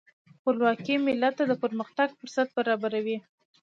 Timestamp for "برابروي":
2.57-3.17